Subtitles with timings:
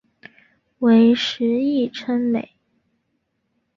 [0.79, 2.53] 为时议称美。